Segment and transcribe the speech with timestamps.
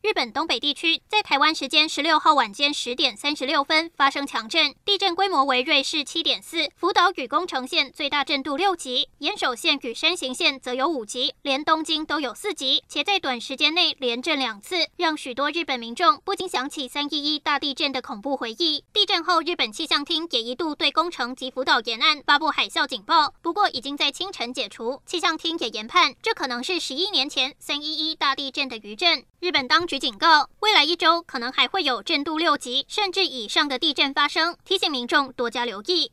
[0.00, 18.84] 日本东北地区在台湾时间十六号晚间十点三十六分发生强震，地震规模为芮氏七点四，福岛与宫城县最大震度六级，岩手县与山形县则有五级，连东京都有四级，且在短时间内连震两次，让许多日本民众不禁想起三一一大地震的恐怖回忆。
[18.92, 25.02] 地震后，日本气象厅也一度对宫城及福岛沿岸发布海啸警报，不过已经在清晨解除。
[25.04, 29.24] 气象厅也研判，这可能是十一年前三一一大地震的余震。
[29.40, 36.06] 日本当局警告，未来一周可能还会有震度六级甚至以上的地震发生，提醒民众多加留意。